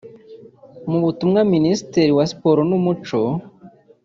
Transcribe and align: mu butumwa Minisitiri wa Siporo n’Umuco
mu 0.89 0.97
butumwa 1.03 1.39
Minisitiri 1.53 2.11
wa 2.17 2.25
Siporo 2.31 2.61
n’Umuco 2.69 3.19